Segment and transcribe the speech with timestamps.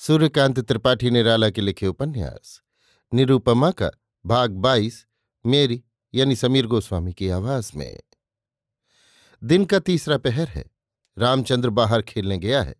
[0.00, 2.60] सूर्यकांत त्रिपाठी निराला के लिखे उपन्यास
[3.14, 3.90] निरूपमा का
[4.26, 5.06] भाग बाईस,
[5.46, 5.82] मेरी,
[6.14, 8.00] यानी समीर गोस्वामी की आवाज़ में।
[9.42, 10.64] दिन का तीसरा पहर है,
[11.18, 12.74] रामचंद्र बाहर खेलने गया है,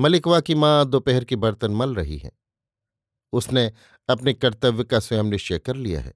[0.00, 2.32] मलिकवा की माँ दोपहर के बर्तन मल रही है।
[3.32, 3.72] उसने
[4.08, 6.14] अपने कर्तव्य का स्वयं निश्चय कर लिया है।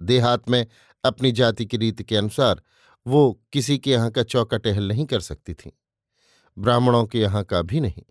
[0.00, 0.66] देहात में
[1.04, 2.62] अपनी जाति की रीति के अनुसार
[3.06, 5.78] वो किसी के यहाँ का चौका टहल नहीं कर सकती थी।
[6.58, 8.02] ब्राह्मणों के यहाँ का भी नहीं।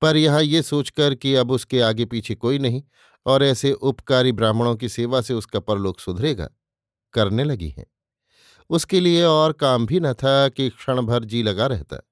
[0.00, 2.82] पर यहाँ ये सोचकर कि अब उसके आगे पीछे कोई नहीं
[3.26, 6.48] और ऐसे उपकारी ब्राह्मणों की सेवा से उसका परलोक सुधरेगा,
[7.12, 7.86] करने लगी हैं।
[8.70, 12.08] उसके लिए और काम भी न था कि क्षण भर जी लगा रहता।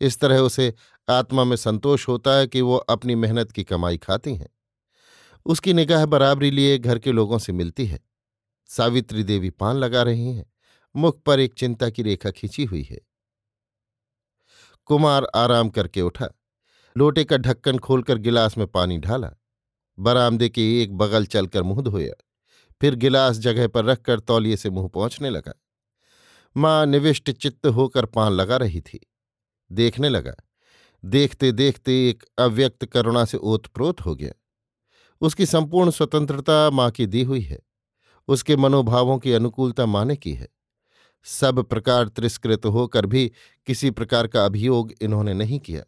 [0.00, 0.74] इस तरह उसे
[1.08, 4.48] आत्मा में संतोष होता है कि वो अपनी मेहनत की कमाई खाती हैं।
[5.46, 8.00] उसकी निगाह बराबरी लिए घर के लोगों से मिलती है।
[8.66, 10.52] सावित्री देवी पान लगा रही हैं।
[10.96, 13.00] मुख पर एक चिंता की रेखा खींची हुई है।
[14.86, 16.28] कुमार आराम करके उठा।
[16.98, 19.30] लोटे का ढक्कन खोलकर गिलास में पानी ढाला।
[19.98, 22.24] बरामदे के एक बगल चलकर मुँह धोया।
[22.80, 25.52] फिर गिलास जगह पर रखकर तौलिए से मुँह पहुँचने लगा।
[26.56, 29.06] माँ निविष्ट चित्त होकर पान लगा रही थी।
[29.72, 30.34] देखने लगा।
[31.04, 34.32] देखते देखते एक अव्यक्त करुणा से ओतप्रोत हो गया।
[35.20, 37.58] उसकी संपूर्ण स्वतंत्रता माँ की दी हुई है।
[38.28, 40.48] उसके मनोभावों की अनुकूलता माने की है।
[41.24, 43.32] सब प्रकार तिरस्कृत होकर भी
[43.66, 45.82] किसी प्रकार का अभियोग इन्होंने नहीं किया।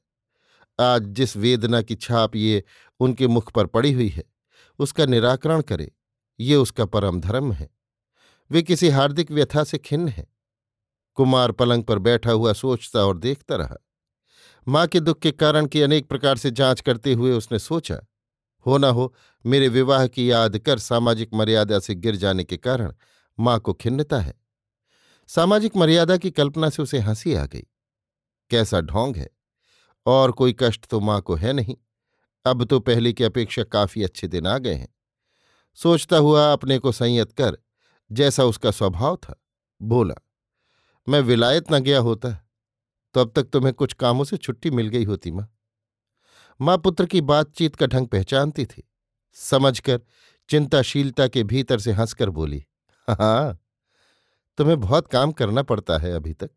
[0.78, 2.64] आज जिस वेदना की छाप ये
[3.00, 4.24] उनके मुख पर पड़ी हुई है,
[4.78, 5.92] उसका निराकरण करे,
[6.40, 7.68] ये उसका परम धर्म है।
[8.50, 10.26] वे किसी हार्दिक व्यथा से खिन्न है।
[11.14, 13.76] कुमार पलंग पर बैठा हुआ सोचता और देखता रहा।
[14.68, 18.00] माँ के दुख के कारण की अनेक प्रकार से जाँच करते हुए उसने सोचा,
[18.66, 19.14] हो ना हो,
[19.46, 22.92] मेरे विवाह की याद कर सामाजिक मर्यादा से गिर जाने के कारण
[23.38, 24.34] माँ को खिन्नता है।
[25.28, 27.64] सामाजिक मर्यादा की कल्पना से उसे हँसी आ गई।
[28.50, 29.35] कैसा ढोंग है।
[30.06, 31.76] और कोई कष्ट तो माँ को है नहीं।
[32.44, 34.88] अब तो पहले की अपेक्षा काफ़ी अच्छे दिन आ गए हैं।
[35.78, 37.58] सोचता हुआ अपने को संयत कर,
[38.10, 39.34] जैसा उसका स्वभाव था,
[39.80, 40.14] बोला,
[41.06, 42.30] मैं विलायत न गया होता
[43.14, 45.48] तो अब तक तुम्हें कुछ कामों से छुट्टी मिल गई होती माँ।
[46.60, 48.82] माँ पुत्र की बातचीत का ढंग पहचानती थी।
[49.36, 50.00] समझकर,
[50.50, 52.64] चिंताशीलता के भीतर से हंसकर बोली
[53.08, 53.58] हाँ
[54.58, 56.50] तुम्हें बहुत काम करना पड़ता है अभी तक।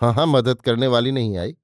[0.00, 1.56] हाँ हाँ मदद करने वाली नहीं आई।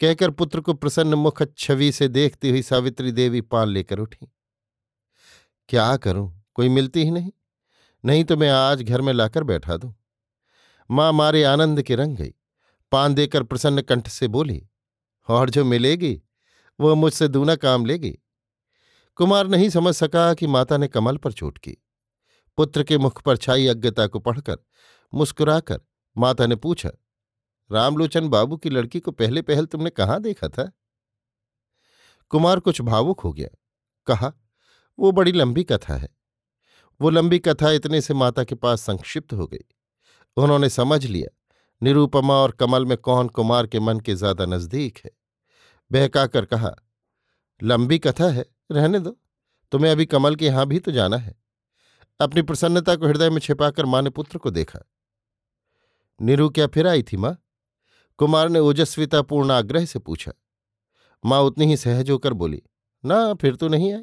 [0.00, 4.32] कहकर पुत्र को प्रसन्न मुख छवि से देखती हुई सावित्री देवी पान लेकर उठी।
[5.68, 6.44] क्या करूँ?
[6.54, 7.30] कोई मिलती ही नहीं।
[8.04, 9.94] नहीं तो मैं आज घर में लाकर बैठा दूँ।
[10.90, 12.34] माँ मारे आनंद के रंग गई।
[12.92, 14.68] पान देकर प्रसन्न कंठ से बोली,
[15.28, 16.22] और जो मिलेगी
[16.80, 18.18] वह मुझसे दूना काम लेगी।
[19.14, 21.76] कुमार नहीं समझ सका कि माता ने कमल पर चोट की।
[22.56, 24.56] पुत्र के मुख पर छाई अज्ञता को पढ़कर
[25.14, 25.80] मुस्कुराकर
[26.16, 26.90] माता ने पूछा
[27.72, 30.72] रामलोचन बाबू की लड़की को पहले पहल तुमने कहाँ देखा था?
[32.28, 33.48] कुमार कुछ भावुक हो गया।
[34.06, 34.32] कहा,
[34.98, 36.08] वो बड़ी लंबी कथा है।
[37.00, 39.64] वो लंबी कथा इतने से माता के पास संक्षिप्त हो गई।
[40.36, 41.28] उन्होंने समझ लिया,
[41.82, 45.10] निरूपमा और कमल में कौन कुमार के मन के ज़्यादा नज़दीक है।
[45.92, 46.74] बहकाकर कहा,
[47.62, 49.16] लंबी कथा है, रहने दो।
[49.72, 51.34] तुम्हें अभी कमल के यहाँ भी तो जाना है।
[52.20, 54.78] अपनी प्रसन्नता को हृदय में छिपाकर माँ ने पुत्र को देखा।
[56.20, 57.36] नीरू क्या फिर आई थी माँ?
[58.18, 60.32] कुमार ने ओजस्वितापूर्ण आग्रह से पूछा।
[61.24, 62.62] माँ उतनी ही सहज होकर बोली,
[63.04, 64.02] ना, फिर तो नहीं आई?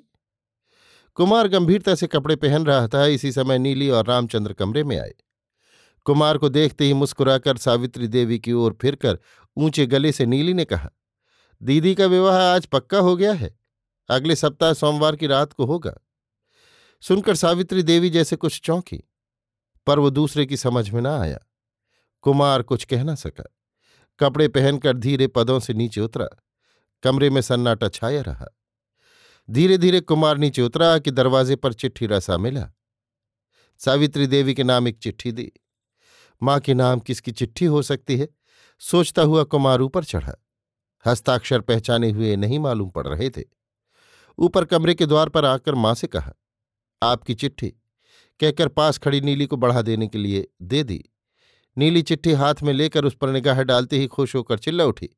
[1.18, 5.14] कुमार गंभीरता से कपड़े पहन रहा था, इसी समय नीली और रामचंद्र कमरे में आए।
[6.06, 9.20] कुमार को देखते ही मुस्कुराकर सावित्री देवी की ओर फिरकर
[9.58, 10.90] ऊँचे गले से नीली ने कहा,
[11.62, 13.56] दीदी का विवाह आज पक्का हो गया है।
[14.10, 15.94] अगले सप्ताह सोमवार की रात को होगा।
[17.04, 19.04] सुनकर सावित्री देवी जैसे कुछ चौंकी,
[19.88, 21.40] पर वो दूसरे की समझ में ना आया।
[22.24, 23.44] कुमार कुछ कह ना सका।
[24.20, 26.28] कपड़े पहनकर धीरे पदों से नीचे उतरा।
[27.04, 28.48] कमरे में सन्नाटा छाया रहा।
[29.50, 32.70] धीरे धीरे कुमार नीचे उतरा कि दरवाजे पर चिट्ठी रसा मिला।
[33.78, 35.52] सावित्री देवी के नाम एक चिट्ठी दी।
[36.44, 38.28] माँ के नाम किसकी चिट्ठी हो सकती है?
[38.80, 40.34] सोचता हुआ कुमार ऊपर चढ़ा।
[41.06, 43.44] हस्ताक्षर पहचाने हुए नहीं मालूम पड़ रहे थे।
[44.38, 46.34] ऊपर कमरे के द्वार पर आकर माँ से कहा,
[47.04, 47.68] आपकी चिट्ठी।
[48.40, 51.04] कहकर पास खड़ी नीली को बढ़ा देने के लिए दे दी।
[51.78, 55.10] नीली चिट्ठी हाथ में लेकर उस पर निगाह डालते ही खुश होकर चिल्ला उठी,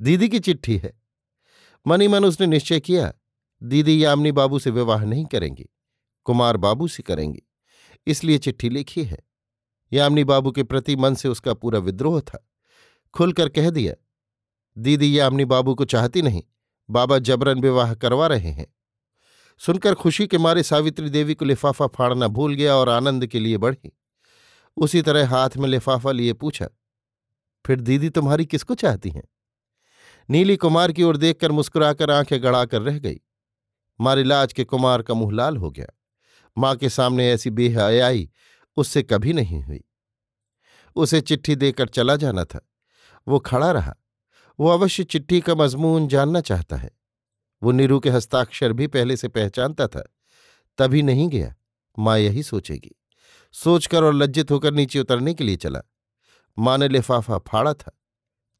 [0.00, 0.92] दीदी की चिट्ठी है।
[1.86, 3.12] मनी मन उसने निश्चय किया,
[3.62, 5.68] दीदी यामिनी बाबू से विवाह नहीं करेंगी,
[6.26, 7.42] कुमार बाबू से करेंगी,
[8.06, 9.18] इसलिए चिट्ठी लिखी है।
[9.92, 12.46] यामिनी बाबू के प्रति मन से उसका पूरा विद्रोह था।
[13.14, 13.94] खुलकर कह दिया,
[14.76, 16.42] दीदी यामिनी बाबू को चाहती नहीं,
[16.90, 18.66] बाबा जबरन विवाह करवा रहे हैं।
[19.60, 23.56] सुनकर खुशी के मारे सावित्री देवी को लिफाफा फाड़ना भूल गया और आनंद के लिए
[23.56, 23.92] बढ़ी।
[24.76, 26.68] उसी तरह हाथ में लिफाफा लिए पूछा,
[27.64, 29.22] फिर दीदी तुम्हारी किसको चाहती हैं?
[30.28, 33.20] नीली कुमार की ओर देखकर मुस्कुराकर आँखें गड़ाकर रह गई।
[34.00, 35.86] मारिलाज के कुमार का मुँह लाल हो गया।
[36.56, 38.30] माँ के सामने ऐसी बेहयाई
[38.76, 39.84] उससे कभी नहीं हुई।
[40.96, 42.60] उसे चिट्ठी देकर चला जाना था।
[43.28, 43.94] वो खड़ा रहा।
[44.58, 46.90] वो अवश्य चिट्ठी का मजमून जानना चाहता है।
[47.62, 50.04] वो नीरू के हस्ताक्षर भी पहले से पहचानता था।
[50.78, 51.54] तभी नहीं गया।
[51.98, 52.94] माँ यही सोचेगी।
[53.52, 55.80] सोचकर और लज्जित होकर नीचे उतरने के लिए चला।
[56.58, 57.98] माँ ने लिफाफा फाड़ा था।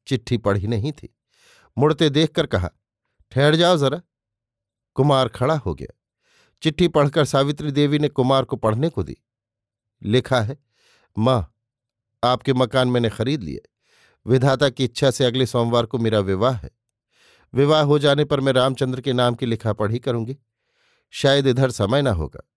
[0.07, 1.17] चिट्ठी पढ़ी नहीं थी।
[1.79, 2.71] मुड़ते देखकर कहा,
[3.31, 4.03] ठहर जाओ जरा।
[4.95, 5.99] कुमार खड़ा हो गया।
[6.63, 9.17] चिट्ठी पढ़कर सावित्री देवी ने कुमार को पढ़ने को दी।
[10.03, 10.59] लिखा है,
[11.19, 11.55] माँ,
[12.25, 13.61] आपके मकान मैंने खरीद लिए।
[14.27, 16.71] विधाता की इच्छा से अगले सोमवार को मेरा विवाह है।
[17.55, 20.39] विवाह हो जाने पर मैं रामचंद्र के नाम की लिखा पढ़ी करूँगी।
[21.11, 22.51] शायद इधर समय न होगा।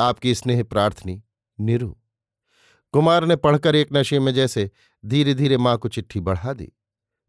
[0.00, 1.22] आपकी स्नेह प्रार्थनी
[1.60, 1.94] निरु।
[2.94, 4.70] कुमार ने पढ़कर एक नशे में जैसे
[5.04, 6.72] धीरे धीरे माँ को चिट्ठी बढ़ा दी,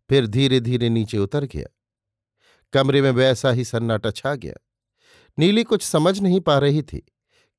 [0.09, 1.67] फिर धीरे धीरे नीचे उतर गया।
[2.73, 4.53] कमरे में वैसा ही सन्नाटा छा गया।
[5.37, 7.05] नीली कुछ समझ नहीं पा रही थी,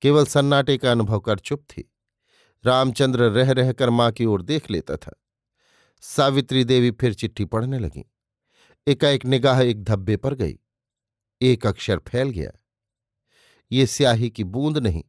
[0.03, 1.93] केवल सन्नाटे का अनुभव कर चुप थी।
[2.65, 5.15] रामचंद्र रह रहकर माँ की ओर देख लेता था।
[6.03, 8.05] सावित्री देवी फिर चिट्ठी पढ़ने लगी।
[8.87, 10.59] एकाएक निगाह एक धब्बे पर गई।
[11.43, 12.51] एक अक्षर फैल गया।
[13.73, 15.03] ये स्याही की बूंद नहीं।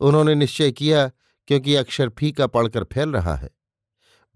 [0.00, 1.06] उन्होंने निश्चय किया
[1.48, 3.50] क्योंकि अक्षर फीका पड़कर फैल रहा है।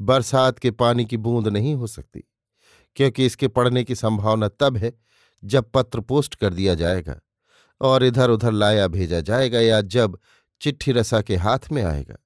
[0.01, 2.21] बरसात के पानी की बूंद नहीं हो सकती,
[2.97, 4.93] क्योंकि इसके पड़ने की संभावना तब है
[5.43, 7.21] जब पत्र पोस्ट कर दिया जाएगा
[7.81, 10.19] और इधर उधर लाया भेजा जाएगा या जब
[10.61, 12.17] चिट्ठी रसा के हाथ में आएगा।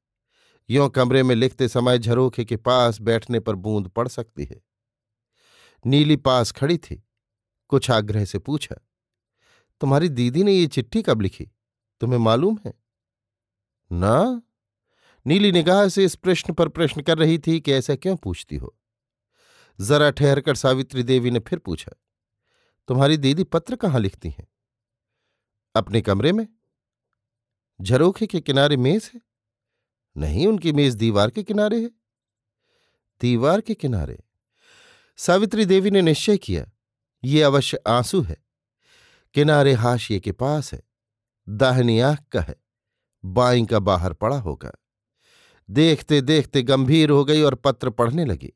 [0.69, 4.61] यों कमरे में लिखते समय झरोखे के पास बैठने पर बूंद पड़ सकती है।
[5.85, 7.03] नीली पास खड़ी थी,
[7.69, 8.77] कुछ आग्रह से पूछा,
[9.81, 11.45] तुम्हारी दीदी ने ये चिट्ठी कब लिखी?
[12.01, 12.73] तुम्हें मालूम है?
[13.93, 14.43] ना?
[15.27, 18.77] नीली निगाह से इस प्रश्न पर प्रश्न कर रही थी कि ऐसा क्यों पूछती हो?
[19.81, 21.93] जरा ठहरकर सावित्री देवी ने फिर पूछा,
[22.89, 24.49] तुम्हारी दीदी पत्र कहाँ लिखती हैं?
[25.75, 26.49] अपने कमरे में?
[27.83, 29.21] झरोखे के किनारे मेज है?
[30.17, 31.91] नहीं, उनकी मेज दीवार के किनारे है।
[33.21, 34.25] दीवार के किनारे?
[35.17, 36.71] सावित्री देवी ने निश्चय किया,
[37.25, 38.37] ये अवश्य आँसू है।
[39.35, 40.83] किनारे हाशिए के पास है,
[41.49, 42.64] दाहिनी आँख का है।
[43.25, 44.73] बाई का बाहर पड़ा होगा।
[45.71, 48.53] देखते देखते गंभीर हो गई और पत्र पढ़ने लगी।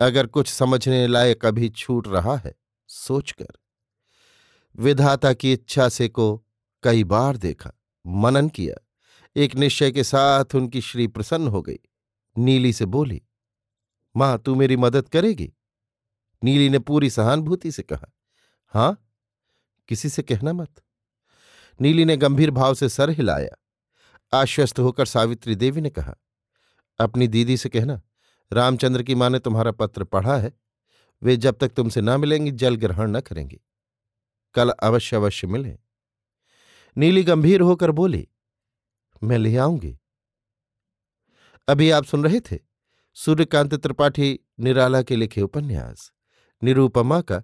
[0.00, 2.54] अगर कुछ समझने लायक अभी छूट रहा है,
[2.88, 3.46] सोचकर।
[4.76, 6.46] विधाता की इच्छा से को
[6.82, 7.72] कई बार देखा,
[8.06, 8.74] मनन किया।
[9.36, 11.78] एक निश्चय के साथ उनकी श्री प्रसन्न हो गई।
[12.38, 13.22] नीली से बोली,
[14.16, 15.52] माँ, तू मेरी मदद करेगी?
[16.44, 18.12] नीली ने पूरी सहानुभूति से कहा,
[18.66, 19.08] हाँ,
[19.88, 20.82] किसी से कहना मत।
[21.80, 23.63] नीली ने गंभीर भाव से सर हिलाया।
[24.32, 26.14] आश्वस्त होकर सावित्री देवी ने कहा,
[27.00, 28.02] अपनी दीदी से कहना,
[28.52, 30.52] रामचंद्र की माँ ने तुम्हारा पत्र पढ़ा है।
[31.22, 33.60] वे जब तक तुमसे न मिलेंगी, जल ग्रहण न करेंगी।
[34.54, 35.78] कल अवश्य अवश्य मिले।
[36.96, 38.28] नीली गंभीर होकर बोली,
[39.22, 39.98] मैं ले आऊँगी।
[41.68, 42.58] अभी आप सुन रहे थे
[43.14, 46.12] सूर्यकांत त्रिपाठी, निराला के लिखे उपन्यास,
[46.62, 47.42] निरूपमा का,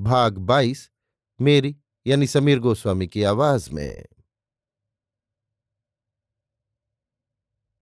[0.00, 0.90] भाग बाईस,
[1.40, 4.04] मेरी, यानी समीर गोस्वामी की आवाज़ में।